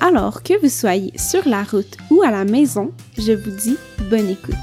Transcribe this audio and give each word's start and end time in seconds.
Alors 0.00 0.44
que 0.44 0.56
vous 0.60 0.68
soyez 0.68 1.16
sur 1.18 1.46
la 1.48 1.64
route 1.64 1.96
ou 2.10 2.22
à 2.22 2.30
la 2.30 2.44
maison, 2.44 2.94
je 3.16 3.32
vous 3.32 3.50
dis 3.56 3.76
bonne 4.08 4.28
écoute. 4.28 4.54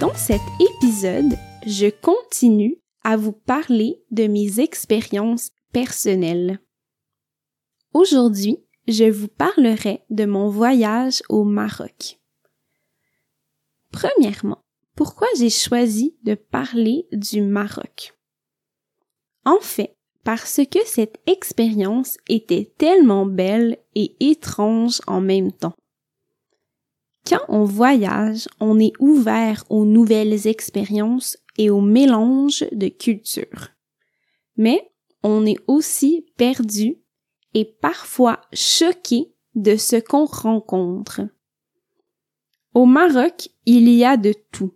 Dans 0.00 0.14
cet 0.14 0.40
épisode, 0.58 1.36
je 1.66 1.90
continue 1.90 2.78
à 3.04 3.18
vous 3.18 3.32
parler 3.32 4.02
de 4.10 4.26
mes 4.26 4.60
expériences 4.60 5.50
personnelles. 5.72 6.58
Aujourd'hui, 7.92 8.56
je 8.88 9.04
vous 9.04 9.28
parlerai 9.28 10.02
de 10.08 10.24
mon 10.24 10.48
voyage 10.48 11.22
au 11.28 11.44
Maroc. 11.44 12.18
Premièrement, 13.90 14.64
pourquoi 14.96 15.28
j'ai 15.36 15.50
choisi 15.50 16.16
de 16.24 16.34
parler 16.34 17.06
du 17.12 17.42
Maroc? 17.42 18.14
En 19.44 19.60
fait, 19.60 19.96
parce 20.24 20.60
que 20.70 20.78
cette 20.84 21.18
expérience 21.26 22.16
était 22.28 22.72
tellement 22.78 23.26
belle 23.26 23.78
et 23.94 24.16
étrange 24.20 25.00
en 25.06 25.20
même 25.20 25.52
temps. 25.52 25.74
Quand 27.26 27.40
on 27.48 27.64
voyage, 27.64 28.48
on 28.60 28.78
est 28.78 28.92
ouvert 28.98 29.64
aux 29.70 29.84
nouvelles 29.84 30.46
expériences 30.46 31.36
et 31.56 31.70
au 31.70 31.80
mélange 31.80 32.64
de 32.72 32.88
cultures. 32.88 33.68
Mais 34.56 34.90
on 35.22 35.46
est 35.46 35.58
aussi 35.66 36.26
perdu 36.36 36.96
et 37.54 37.64
parfois 37.64 38.40
choqué 38.52 39.32
de 39.54 39.76
ce 39.76 39.96
qu'on 39.96 40.24
rencontre. 40.24 41.20
Au 42.74 42.86
Maroc, 42.86 43.50
il 43.66 43.88
y 43.88 44.04
a 44.04 44.16
de 44.16 44.34
tout. 44.50 44.74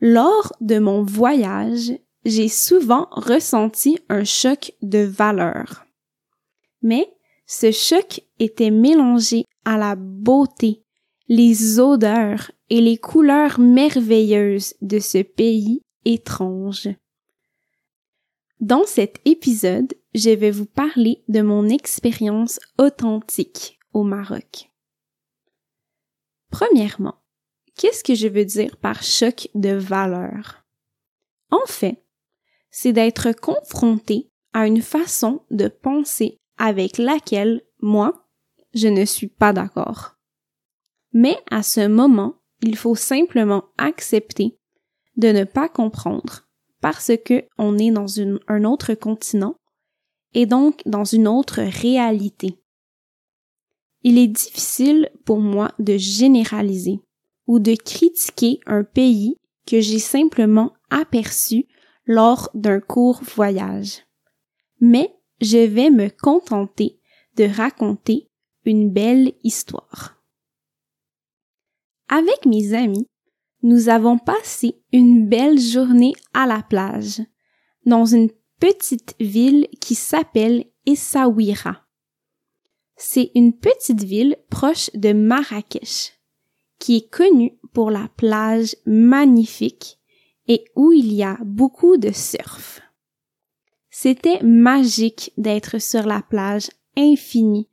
Lors 0.00 0.52
de 0.60 0.78
mon 0.78 1.02
voyage, 1.02 1.92
j'ai 2.24 2.48
souvent 2.48 3.08
ressenti 3.10 3.98
un 4.08 4.24
choc 4.24 4.72
de 4.82 4.98
valeur. 4.98 5.84
Mais 6.82 7.12
ce 7.46 7.70
choc 7.70 8.20
était 8.38 8.70
mélangé 8.70 9.44
à 9.64 9.76
la 9.76 9.96
beauté, 9.96 10.82
les 11.28 11.78
odeurs 11.78 12.50
et 12.70 12.80
les 12.80 12.96
couleurs 12.96 13.58
merveilleuses 13.58 14.74
de 14.80 14.98
ce 14.98 15.22
pays 15.22 15.82
étrange. 16.04 16.88
Dans 18.60 18.84
cet 18.84 19.20
épisode, 19.24 19.92
je 20.14 20.30
vais 20.30 20.50
vous 20.50 20.66
parler 20.66 21.24
de 21.28 21.42
mon 21.42 21.68
expérience 21.68 22.60
authentique 22.78 23.78
au 23.92 24.04
Maroc. 24.04 24.70
Premièrement, 26.50 27.16
qu'est-ce 27.76 28.04
que 28.04 28.14
je 28.14 28.28
veux 28.28 28.44
dire 28.44 28.76
par 28.76 29.02
choc 29.02 29.48
de 29.54 29.70
valeur? 29.70 30.64
En 31.50 31.66
fait, 31.66 32.04
c'est 32.72 32.92
d'être 32.92 33.32
confronté 33.32 34.30
à 34.52 34.66
une 34.66 34.82
façon 34.82 35.42
de 35.50 35.68
penser 35.68 36.38
avec 36.58 36.98
laquelle 36.98 37.62
moi, 37.80 38.26
je 38.74 38.88
ne 38.88 39.04
suis 39.04 39.28
pas 39.28 39.52
d'accord. 39.52 40.16
Mais 41.12 41.36
à 41.50 41.62
ce 41.62 41.86
moment, 41.86 42.36
il 42.62 42.76
faut 42.76 42.94
simplement 42.94 43.64
accepter 43.76 44.56
de 45.16 45.28
ne 45.28 45.44
pas 45.44 45.68
comprendre 45.68 46.48
parce 46.80 47.12
que 47.24 47.44
on 47.58 47.78
est 47.78 47.90
dans 47.90 48.20
un 48.48 48.64
autre 48.64 48.94
continent 48.94 49.54
et 50.32 50.46
donc 50.46 50.80
dans 50.86 51.04
une 51.04 51.28
autre 51.28 51.60
réalité. 51.60 52.58
Il 54.02 54.18
est 54.18 54.28
difficile 54.28 55.10
pour 55.24 55.40
moi 55.40 55.72
de 55.78 55.96
généraliser 55.98 57.00
ou 57.46 57.58
de 57.58 57.74
critiquer 57.74 58.60
un 58.66 58.82
pays 58.82 59.36
que 59.66 59.80
j'ai 59.80 59.98
simplement 59.98 60.72
aperçu 60.90 61.66
lors 62.06 62.50
d'un 62.54 62.80
court 62.80 63.22
voyage. 63.22 64.02
Mais 64.80 65.14
je 65.40 65.58
vais 65.58 65.90
me 65.90 66.08
contenter 66.08 67.00
de 67.36 67.44
raconter 67.44 68.28
une 68.64 68.90
belle 68.90 69.32
histoire. 69.42 70.22
Avec 72.08 72.46
mes 72.46 72.74
amis, 72.74 73.06
nous 73.62 73.88
avons 73.88 74.18
passé 74.18 74.82
une 74.92 75.28
belle 75.28 75.58
journée 75.58 76.14
à 76.34 76.46
la 76.46 76.62
plage, 76.62 77.22
dans 77.86 78.04
une 78.04 78.30
petite 78.60 79.14
ville 79.18 79.68
qui 79.80 79.94
s'appelle 79.94 80.66
Essaouira. 80.86 81.86
C'est 82.96 83.30
une 83.34 83.52
petite 83.52 84.02
ville 84.02 84.36
proche 84.50 84.90
de 84.94 85.12
Marrakech, 85.12 86.12
qui 86.78 86.96
est 86.96 87.08
connue 87.08 87.58
pour 87.72 87.90
la 87.90 88.08
plage 88.16 88.76
magnifique 88.84 90.01
et 90.52 90.66
où 90.76 90.92
il 90.92 91.10
y 91.14 91.22
a 91.22 91.38
beaucoup 91.42 91.96
de 91.96 92.12
surf. 92.12 92.82
C'était 93.88 94.42
magique 94.42 95.32
d'être 95.38 95.78
sur 95.78 96.02
la 96.02 96.20
plage 96.20 96.68
infinie, 96.94 97.70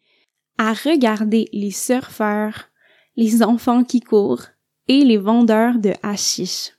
à 0.58 0.72
regarder 0.72 1.50
les 1.52 1.72
surfeurs, 1.72 2.70
les 3.18 3.44
enfants 3.44 3.84
qui 3.84 4.00
courent 4.00 4.46
et 4.88 5.04
les 5.04 5.18
vendeurs 5.18 5.78
de 5.78 5.92
hashish, 6.04 6.72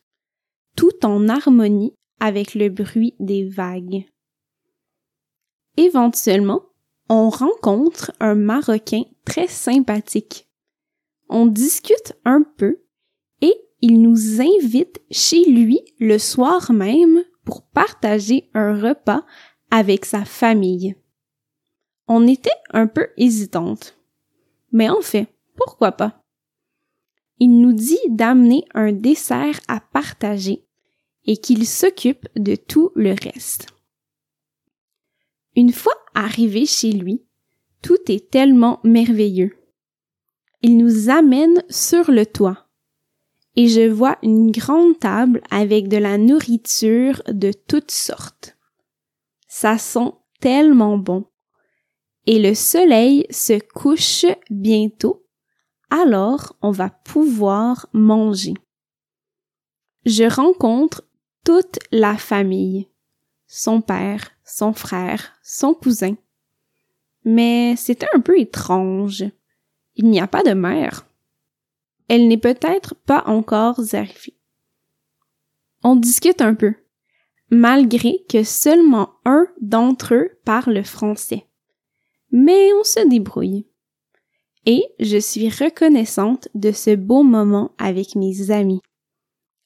tout 0.75 1.05
en 1.05 1.29
harmonie 1.29 1.93
avec 2.19 2.55
le 2.55 2.71
bruit 2.71 3.15
des 3.21 3.47
vagues. 3.47 4.07
Éventuellement, 5.77 6.63
on 7.11 7.29
rencontre 7.29 8.11
un 8.21 8.37
Marocain 8.37 9.03
très 9.27 9.49
sympathique. 9.49 10.49
On 11.29 11.45
discute 11.45 12.15
un 12.25 12.43
peu 12.43 12.81
il 13.81 14.03
nous 14.03 14.41
invite 14.41 15.01
chez 15.11 15.45
lui 15.45 15.81
le 15.99 16.19
soir 16.19 16.73
même 16.73 17.25
pour 17.45 17.63
partager 17.63 18.51
un 18.55 18.81
repas 18.81 19.25
avec 19.71 20.05
sa 20.05 20.25
famille. 20.25 20.97
On 22.07 22.27
était 22.27 22.51
un 22.73 22.87
peu 22.87 23.09
hésitante. 23.17 23.97
Mais 24.73 24.89
en 24.89 25.01
fait, 25.01 25.29
pourquoi 25.57 25.93
pas? 25.93 26.23
Il 27.39 27.61
nous 27.61 27.73
dit 27.73 27.99
d'amener 28.09 28.65
un 28.75 28.93
dessert 28.93 29.61
à 29.69 29.81
partager 29.81 30.67
et 31.25 31.39
qu'il 31.39 31.67
s'occupe 31.67 32.29
de 32.37 32.57
tout 32.57 32.93
le 32.95 33.11
reste. 33.11 33.67
Une 35.57 35.73
fois 35.73 35.95
arrivé 36.15 36.67
chez 36.67 36.93
lui, 36.93 37.25
tout 37.83 37.99
est 38.09 38.31
tellement 38.31 38.81
merveilleux. 38.85 39.57
Il 40.61 40.77
nous 40.77 41.09
amène 41.09 41.63
sur 41.71 42.11
le 42.11 42.27
toit 42.27 42.70
et 43.61 43.69
je 43.69 43.87
vois 43.91 44.17
une 44.23 44.53
grande 44.53 44.99
table 44.99 45.43
avec 45.51 45.89
de 45.89 45.99
la 45.99 46.17
nourriture 46.17 47.23
de 47.29 47.53
toutes 47.53 47.91
sortes. 47.91 48.57
Ça 49.49 49.77
sent 49.77 50.15
tellement 50.41 50.97
bon. 50.97 51.27
Et 52.25 52.39
le 52.39 52.55
soleil 52.55 53.27
se 53.29 53.61
couche 53.61 54.25
bientôt, 54.49 55.27
alors 55.91 56.57
on 56.63 56.71
va 56.71 56.89
pouvoir 56.89 57.87
manger. 57.93 58.55
Je 60.07 60.25
rencontre 60.25 61.07
toute 61.45 61.81
la 61.93 62.17
famille, 62.17 62.89
son 63.47 63.83
père, 63.83 64.31
son 64.43 64.73
frère, 64.73 65.33
son 65.43 65.75
cousin. 65.75 66.17
Mais 67.27 67.77
c'était 67.77 68.09
un 68.15 68.21
peu 68.21 68.41
étrange. 68.41 69.23
Il 69.97 70.09
n'y 70.09 70.19
a 70.19 70.27
pas 70.27 70.43
de 70.43 70.55
mère 70.55 71.05
elle 72.11 72.27
n'est 72.27 72.37
peut-être 72.37 72.97
pas 73.07 73.23
encore 73.27 73.79
arrivée. 73.93 74.37
On 75.85 75.95
discute 75.95 76.43
un 76.43 76.57
peu, 76.57 76.75
malgré 77.51 78.25
que 78.29 78.43
seulement 78.43 79.11
un 79.25 79.47
d'entre 79.61 80.15
eux 80.15 80.31
parle 80.45 80.83
français. 80.83 81.47
Mais 82.33 82.73
on 82.73 82.83
se 82.83 83.09
débrouille. 83.09 83.69
Et 84.67 84.83
je 84.99 85.19
suis 85.19 85.49
reconnaissante 85.49 86.49
de 86.57 86.73
ce 86.73 86.97
beau 86.97 87.23
moment 87.23 87.77
avec 87.79 88.17
mes 88.17 88.51
amis, 88.51 88.83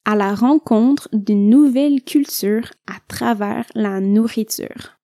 à 0.05 0.15
la 0.15 0.35
rencontre 0.35 1.09
d'une 1.15 1.49
nouvelle 1.49 2.03
culture 2.05 2.71
à 2.87 3.01
travers 3.09 3.65
la 3.75 4.01
nourriture. 4.01 4.99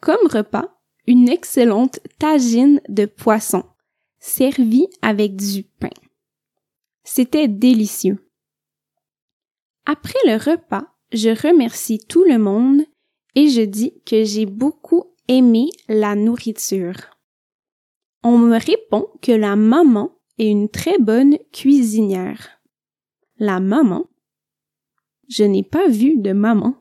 Comme 0.00 0.26
repas, 0.32 0.80
une 1.06 1.28
excellente 1.28 2.00
tagine 2.18 2.80
de 2.88 3.04
poisson 3.04 3.64
servi 4.20 4.86
avec 5.02 5.34
du 5.36 5.64
pain. 5.64 5.88
C'était 7.02 7.48
délicieux. 7.48 8.30
Après 9.86 10.18
le 10.26 10.36
repas, 10.36 10.86
je 11.12 11.30
remercie 11.30 11.98
tout 11.98 12.24
le 12.24 12.38
monde 12.38 12.82
et 13.34 13.48
je 13.48 13.62
dis 13.62 14.00
que 14.04 14.22
j'ai 14.22 14.46
beaucoup 14.46 15.16
aimé 15.26 15.70
la 15.88 16.14
nourriture. 16.14 17.18
On 18.22 18.38
me 18.38 18.58
répond 18.58 19.08
que 19.22 19.32
la 19.32 19.56
maman 19.56 20.18
est 20.38 20.48
une 20.48 20.68
très 20.68 20.98
bonne 20.98 21.38
cuisinière. 21.52 22.60
La 23.38 23.58
maman? 23.58 24.04
Je 25.28 25.44
n'ai 25.44 25.62
pas 25.62 25.88
vu 25.88 26.18
de 26.18 26.32
maman. 26.32 26.76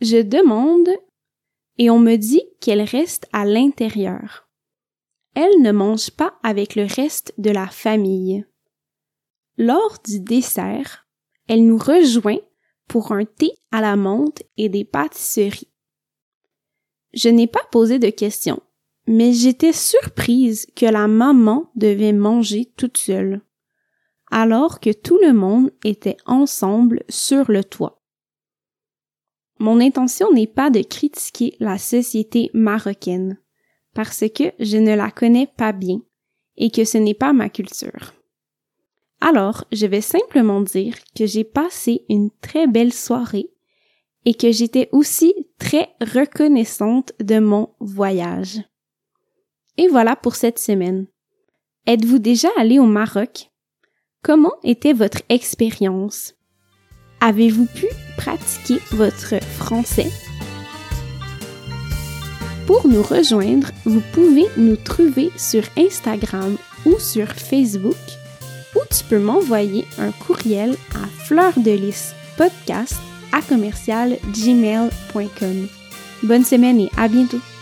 Je 0.00 0.22
demande 0.22 0.88
et 1.78 1.90
on 1.90 1.98
me 1.98 2.16
dit 2.16 2.42
qu'elle 2.60 2.82
reste 2.82 3.28
à 3.32 3.44
l'intérieur. 3.44 4.45
Elle 5.38 5.60
ne 5.60 5.70
mange 5.70 6.10
pas 6.12 6.38
avec 6.42 6.76
le 6.76 6.86
reste 6.86 7.34
de 7.36 7.50
la 7.50 7.66
famille. 7.66 8.46
Lors 9.58 9.98
du 10.02 10.18
dessert, 10.18 11.06
elle 11.46 11.66
nous 11.66 11.76
rejoint 11.76 12.38
pour 12.88 13.12
un 13.12 13.26
thé 13.26 13.52
à 13.70 13.82
la 13.82 13.96
menthe 13.96 14.42
et 14.56 14.70
des 14.70 14.86
pâtisseries. 14.86 15.70
Je 17.12 17.28
n'ai 17.28 17.46
pas 17.46 17.64
posé 17.70 17.98
de 17.98 18.08
questions, 18.08 18.62
mais 19.06 19.34
j'étais 19.34 19.74
surprise 19.74 20.66
que 20.74 20.86
la 20.86 21.06
maman 21.06 21.70
devait 21.74 22.14
manger 22.14 22.72
toute 22.74 22.96
seule, 22.96 23.42
alors 24.30 24.80
que 24.80 24.90
tout 24.90 25.18
le 25.20 25.34
monde 25.34 25.70
était 25.84 26.16
ensemble 26.24 27.04
sur 27.10 27.50
le 27.50 27.62
toit. 27.62 28.02
Mon 29.58 29.80
intention 29.80 30.32
n'est 30.32 30.46
pas 30.46 30.70
de 30.70 30.80
critiquer 30.80 31.56
la 31.60 31.76
société 31.76 32.50
marocaine, 32.54 33.38
parce 33.96 34.24
que 34.28 34.52
je 34.60 34.76
ne 34.76 34.94
la 34.94 35.10
connais 35.10 35.46
pas 35.46 35.72
bien 35.72 36.02
et 36.58 36.70
que 36.70 36.84
ce 36.84 36.98
n'est 36.98 37.14
pas 37.14 37.32
ma 37.32 37.48
culture. 37.48 38.12
Alors, 39.22 39.64
je 39.72 39.86
vais 39.86 40.02
simplement 40.02 40.60
dire 40.60 40.94
que 41.16 41.24
j'ai 41.24 41.44
passé 41.44 42.04
une 42.10 42.30
très 42.42 42.66
belle 42.66 42.92
soirée 42.92 43.48
et 44.26 44.34
que 44.34 44.52
j'étais 44.52 44.90
aussi 44.92 45.34
très 45.58 45.88
reconnaissante 46.02 47.14
de 47.20 47.38
mon 47.38 47.70
voyage. 47.80 48.60
Et 49.78 49.88
voilà 49.88 50.14
pour 50.14 50.34
cette 50.34 50.58
semaine. 50.58 51.06
Êtes-vous 51.86 52.18
déjà 52.18 52.48
allé 52.58 52.78
au 52.78 52.86
Maroc? 52.86 53.50
Comment 54.22 54.56
était 54.62 54.92
votre 54.92 55.22
expérience? 55.30 56.34
Avez-vous 57.22 57.66
pu 57.66 57.86
pratiquer 58.18 58.78
votre 58.90 59.42
français? 59.42 60.25
Pour 62.66 62.88
nous 62.88 63.02
rejoindre, 63.02 63.70
vous 63.84 64.02
pouvez 64.12 64.46
nous 64.56 64.76
trouver 64.76 65.30
sur 65.36 65.62
Instagram 65.78 66.56
ou 66.84 66.98
sur 66.98 67.28
Facebook 67.28 67.96
ou 68.74 68.80
tu 68.90 69.04
peux 69.04 69.20
m'envoyer 69.20 69.86
un 69.98 70.10
courriel 70.10 70.76
à 70.94 71.06
podcast 72.36 72.96
à 73.32 73.40
commercial 73.42 74.18
gmail.com. 74.32 75.68
Bonne 76.22 76.44
semaine 76.44 76.80
et 76.80 76.90
à 76.96 77.08
bientôt! 77.08 77.55